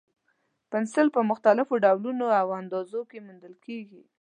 [0.71, 4.01] پنسل په مختلفو ډولونو او اندازو کې موندل کېږي.